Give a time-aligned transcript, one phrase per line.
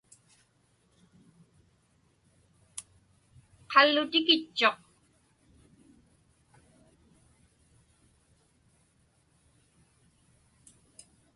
[3.71, 4.77] Qallutikitchuq.